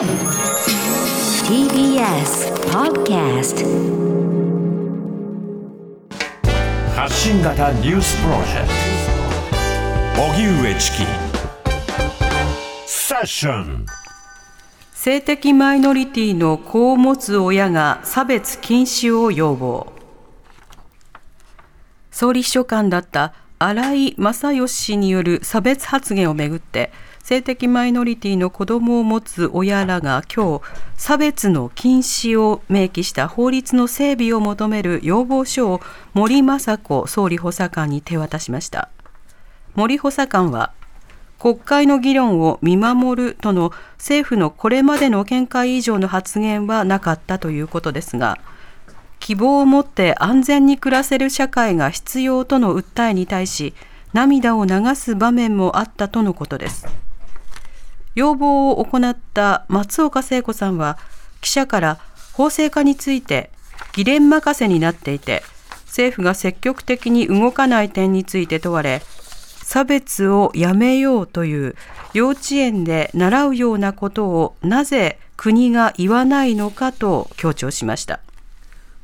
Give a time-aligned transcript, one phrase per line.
[0.00, 0.08] TBS
[2.72, 3.66] Podcast
[6.96, 8.68] 発信型ニュースプロジェク
[10.16, 10.22] ト。
[10.22, 11.04] 荻上チキ。
[12.86, 13.84] セッション。
[14.94, 19.92] 性的マイノリティの子を持つ親が差別禁止を要望。
[22.10, 26.90] 総理秘書官だった新井正義氏による差別発言をめぐって
[27.30, 30.64] 性的マイノリティの子どもを持つ親らが今日
[30.96, 35.80] 差別の禁止を明記した法律の整備を求める要望書を
[36.12, 38.88] 森雅子総理補佐官に手渡しました。
[39.76, 40.72] 森補佐官は
[41.38, 48.40] 国会の議論を見守るとの政府のこれまでの見解以上の発言はなかったということですが
[49.20, 53.72] 希望を持って安全に暮らせる社会が必要との訴えに対し
[54.12, 56.88] 涙を流す場面もあったとのことです。
[58.14, 60.98] 要望を行った松岡聖子さんは
[61.40, 61.98] 記者から
[62.32, 63.50] 法制化について
[63.92, 65.42] 議連任せになっていて
[65.86, 69.02] 政府が積極的に動かない点について問われ
[69.62, 71.76] 差別をやめようという
[72.12, 78.20] 幼稚園で習うようなことをなぜ国が言わないのかと強調しました。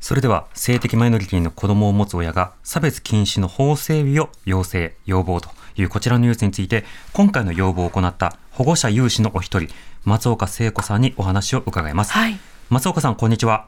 [0.00, 9.68] それでは性的マイノリティの子供を持つ親が差別禁止の法整備を要請、要望というこちらのニュースについて今回の要望を行った保護者有志のお一人
[10.04, 12.38] 松岡聖子さんにお話を伺います、はい、
[12.70, 13.66] 松岡さんこんにちは。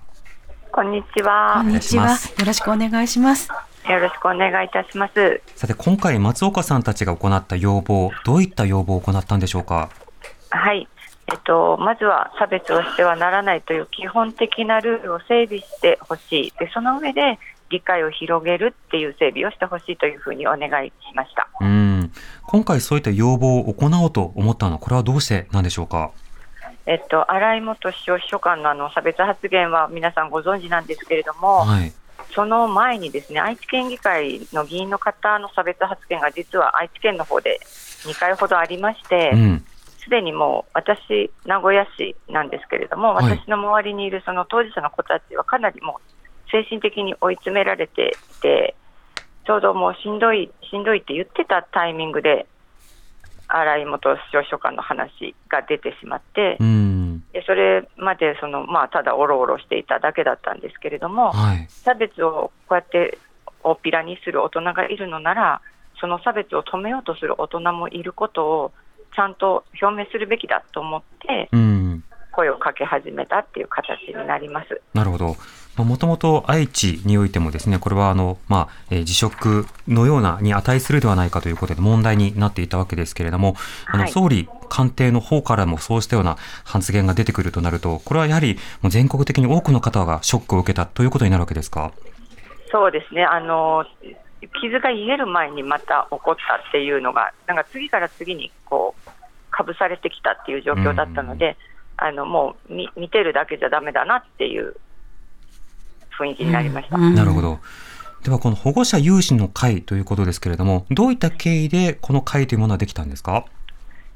[0.73, 1.55] こんにちは。
[1.63, 2.11] こんにちは。
[2.11, 3.49] よろしくお願いします。
[3.89, 5.41] よろしくお願いいたします。
[5.57, 9.91] さて今回松岡さんたちが行った要望どういった要望を行ったんでしょうか？
[10.51, 10.89] はい。
[11.33, 16.53] えっと、まずは差別をしてはならないという基本的なルールを整備してほしい。
[16.59, 21.49] で、その上で理解を広げるっていう整備をしてほしいというふうにお願いしました。
[21.61, 22.13] うん
[22.49, 26.11] 今回そういった要望を行おうと思ったのはこれはどうしてなんでしょうか？
[26.87, 31.93] えっと、新井元首相秘書官のあの差別発言は皆さんご存知なんですけれども、はい
[32.33, 37.59] その前にですね愛知県議会の議員の方の差別発言が実は愛知県の方で
[38.05, 39.65] 2回ほどありまして、うん
[40.11, 43.39] すでにもう私、名古屋市なんですけれども、はい。
[43.39, 48.75] 私の周りにいるその当事者の子たちはかなりもう精神的に追い詰められていて、
[49.47, 52.47] ちょうどもうしんどい、しんどいって言ってたタイミングで、
[53.47, 57.25] 新井元首相秘書官の話が出てしまって、うん。
[57.33, 61.67] でそれまでその、まあ、ただおろおろしていただけだったんですけれども、はい。
[61.69, 63.17] 差別をこうやって
[63.63, 65.61] 大っぴらにする大人がいるのなら、
[66.01, 68.73] その差別を止めようとする大人もいることを
[69.15, 74.81] ちゃんと表明するべきだと思って、うん声をかけ始めたっていう形になります。
[74.95, 75.37] なるほど。
[75.77, 83.57] もともと愛知においてもですね、これはあの、まあ、えー辞職のようなに値するではないかということで問題になっていたわけですけれども、
[83.87, 91.93] あの、はい総理官邸の方からもそうしたような発言が出てくるとなると、これはやはりもう全国的に多くの方がショックを受けたということになるわけですか？
[92.71, 93.85] そうですね、あの
[94.63, 99.00] 傷が癒える前にまた起こったっていうのが、なんか次から次にこう
[99.61, 101.57] かぶされてきたっていう状況だったので、
[101.97, 104.75] あのもう見見てるだけじゃだめだなっていう
[106.19, 106.97] 雰囲気になりました。
[106.97, 107.59] うんなるほど。
[108.25, 113.45] では、この保護者有志の会ということですけれども、どういった経緯でこの会というものはできたんですか？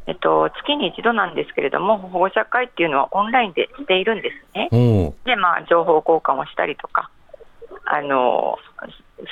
[0.06, 4.68] えっと、月に一度なんですけれども、保護者会っていうのはオンラインでしているんですね。
[5.24, 7.10] で、まあ、情報交換をしたりとか、
[7.86, 8.58] あの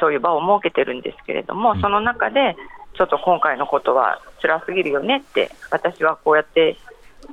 [0.00, 2.56] そういう場を設けてるんですけれども、うんその中で、
[2.96, 6.76] ちょっと今回のことは辛すぎるよねって、私はこうやって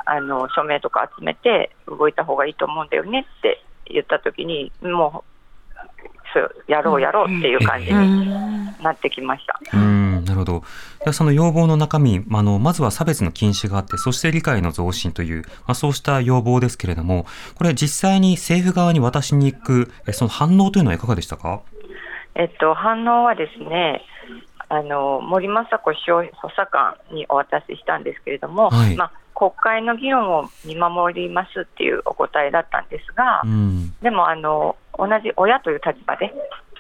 [0.06, 5.30] あの署名とか集めて動いた方がいいと思うんだよねって言ったときに、もう
[6.31, 8.75] そう、やろうやろうっていう感じうにん。
[8.84, 9.59] なってきました。
[9.74, 10.64] うん、なるほど。
[11.12, 17.25] その要望の中身、まああの、まずは差別の禁止があって、そして理解の増進という、まあ、そうした要望ですけれども、
[17.56, 21.62] これ実際に政府側に渡しに行く、えその反応というのはいかがでしたか？
[22.36, 24.03] えっと、反応はですね、
[24.69, 33.95] あの森雅子首相補佐官にお渡ししたんですけれども、はいまあ、国会の議論を見守りますっていうお答えだったんですが、うん。
[34.01, 36.31] でもあの同じ親という立場で、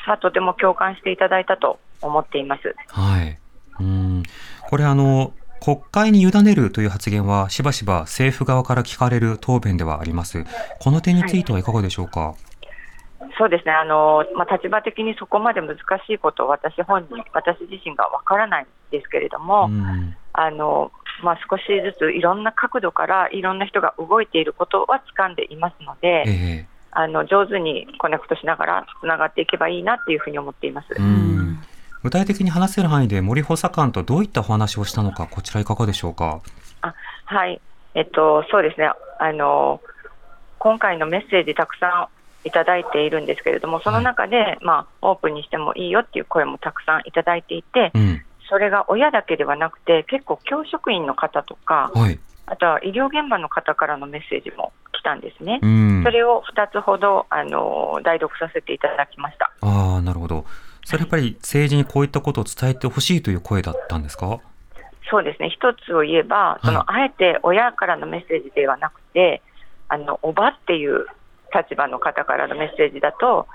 [0.07, 2.75] まあ、とても共感していただいたと思っています。
[2.87, 3.39] はい。
[3.79, 4.23] うん。
[4.69, 10.45] これあの、国会に委ねるという発言はしばしば政府側から聞かれる答弁ではあります。
[10.79, 12.35] この点についてはいかがでしょうか、
[13.39, 15.81] そうですねあの、まあ、立場的にそこまで難し
[16.13, 20.15] いことを私本人、私自身がわからないんですけれども、うん。
[20.33, 20.91] あの
[21.23, 30.87] まあ、少しずついろんな角度からいろんな人が動いていることは掴んでいますので、ええあの上手にコネクトしながらつながっていけばいいなっていうふうに思っています。
[30.97, 31.59] うん。
[32.03, 36.41] 具体的に話せる範囲で森補佐官とどういったお話をしたのか、こちらいかがでしょうか？
[36.81, 36.95] あ
[37.25, 37.61] はい
[37.93, 38.89] えっと、そうですね
[39.19, 39.81] あの、
[40.57, 42.07] 今回のメッセージ、たくさん
[42.43, 48.21] いただいているんですけれども、その中で、まあ、オープンにしてもいいよっていう声もたくさんいただいていて、うん。
[48.49, 52.19] それが親だけではなくて、結構、教職員の方とか、はい。
[52.47, 55.59] あとは医療現場の方からのメッセージも来たんですね。
[55.61, 56.09] うんそ。
[56.09, 59.51] れを2つほどあの代読させていただきました。
[59.61, 60.45] ああ、なるほど。
[60.83, 64.39] それやっぱり政治にこういったことを伝えてほしいという声だったんですか？
[65.11, 69.43] そうですね、一つを言えば、その、あえて親からのメッセージではなくて、
[69.87, 71.05] あのおばっていう
[71.53, 73.47] 立場の方からのメッセージだと、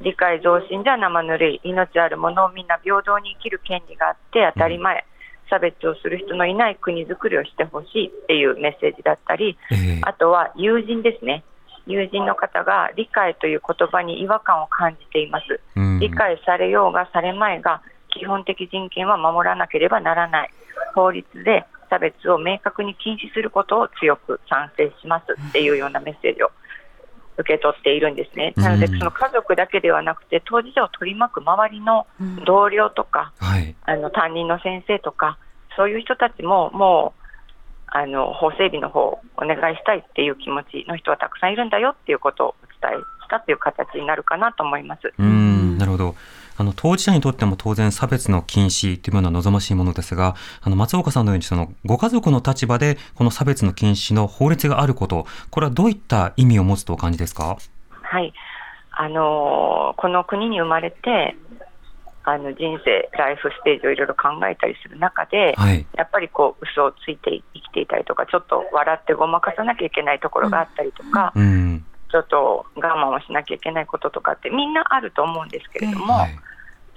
[0.00, 5.04] 理解増進じゃ生ぬるい、命あるものをみんな平等に生きる権利があって当たり前、
[5.48, 10.00] 差別をする人のいない国づくりをしてほしいっていうメッセージだったり、ええ。
[10.02, 11.44] あとは友人ですね、
[11.86, 15.60] 友人の方が理解という言葉に違和感を感じています。
[15.76, 15.98] うん。
[16.00, 20.50] 理解されようがされまいが、基本的人権は守らなければならない、
[20.94, 26.50] 法律で差別を明確に禁止することを強く賛成しますっていうようなメッセージを
[27.38, 28.52] 受け取っているんですね。
[28.56, 32.06] なので、うんその家族だけではなくて、当事者を取り巻く周りの
[32.44, 33.74] 同僚とか、はい。
[33.84, 35.38] あの担任の先生とか、
[35.76, 37.22] そういう人たちももう
[37.86, 45.12] あの法整備の方をお願いしたいっていう気持ちの人はたくさんいるんだよっていうことをお伝えしたという形になるかなと思います。
[45.18, 46.14] うん、なるほど。
[46.62, 57.56] あの、当事者にとっても当然差別の禁止というものは望ましいものですが、あの、松岡さんのようにその、ご家族の立場でこの差別の禁止の法律があること、これはどういった意味を持つとお感じですか？
[58.02, 58.32] はい、
[58.92, 61.36] あのーこの国に生まれて
[62.24, 65.84] あの人生、ライフステージをいろいろ考えたりする中で、はい。
[65.96, 71.84] やっぱりこう嘘をついて生きていたりとか、ちょっと笑ってごまかさなきゃいけないところがあったりとか、うん。
[72.10, 76.38] ちょっと我慢をしなきゃいけないこととかってみんなあると思うんですけれども、はい。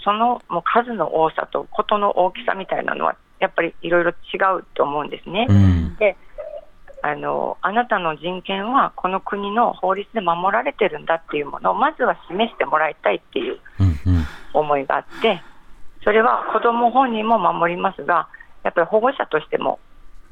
[0.05, 5.47] そのもう数の多さと事の大きさみたいなのはやっぱりいろいろ違うと思うんですね。
[5.49, 5.95] うん。
[5.97, 6.15] で
[7.01, 13.59] あのあなたの人権はこの国の法律で守られてるんだっていうものをまずは示してもらいたいっていう。
[14.55, 15.41] 思いがあって
[16.03, 18.27] それは子ども本人も守りますが
[18.63, 19.79] やっぱり保護者としても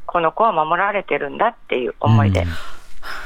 [0.06, 2.46] この子は守られてるんだっていう思いで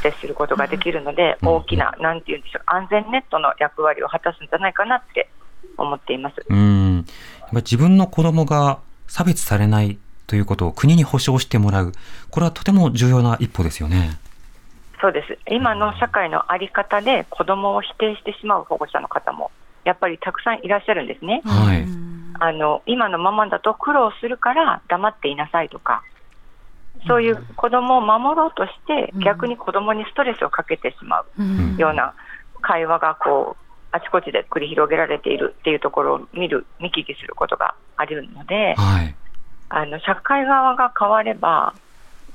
[0.01, 5.29] 接することができるので、うん大きな、なんていうんでしょう、安全ネットの役割を果たすんじゃないかなって
[5.77, 6.35] 思っています。
[6.49, 6.95] うん。
[6.97, 11.93] やっぱり自分の子供が差別されないということを国に保障してもらう。
[12.31, 14.19] これはとても重要な一歩ですよね。
[14.99, 19.51] そうです今の社会の在り方で子どもを否定してしまう保護者の方も
[19.85, 21.41] やっぱりたくさんいらっしゃるんですね。
[21.45, 21.85] はい。
[22.39, 26.03] あの今のままだと苦労するから黙っていなさいとか、
[27.07, 32.13] そういう子どもを守ろうとして、逆に子どもにストレスをかけてしまうような
[32.61, 33.66] 会話がこう
[33.97, 39.15] あちこちで繰り広げられているっていうところを見る、見聞きすることがあるので、はい。
[39.69, 41.73] あの社会側が変われば、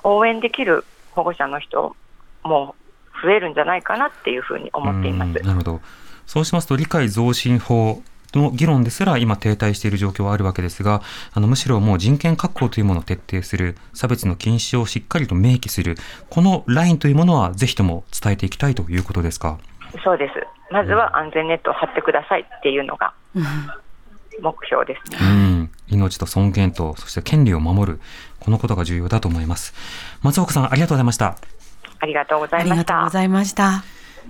[0.02, 1.94] 応援できる保護者の人
[2.42, 2.74] も
[3.22, 5.46] 増えるんじゃないかなっていうふうに思っていますうん。
[5.46, 5.80] なるほど。
[6.26, 8.02] そうしますと、理解増進法
[8.34, 15.96] の議論ですら今停滞している状況はあるわけですが、あのむしろもう人権確保というものを徹底する、差別の禁止をしっかりと明記する、
[16.30, 19.58] このラインというものはぜひとも伝えていきたいということですか？
[20.02, 20.34] そうです。
[20.72, 23.12] まずは安全ネットを張ってくださいっていうのが
[24.40, 25.18] 目標ですね。
[25.20, 25.70] うん。
[25.88, 28.00] 命と尊厳と、そして権利を守る。
[28.40, 29.74] このことが重要だと思います。
[30.22, 31.36] 松岡さん、ありがとうございました。
[32.00, 32.94] ありがとうござありいました。
[32.94, 33.84] がとうございました。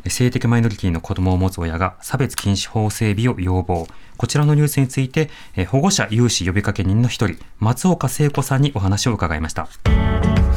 [0.08, 3.86] 性的マイノリティの子供を持つ親が差別禁止法整備を要望。
[4.16, 9.68] こちらのニュースについて、えー保護者有志呼びかけ人の一人、松岡聖子さんにお話を伺いました。